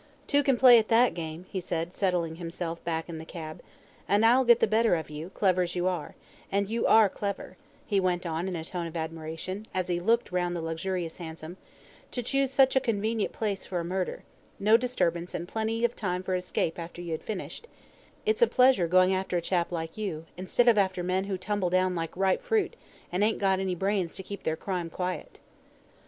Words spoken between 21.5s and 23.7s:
down like ripe fruit, and ain't got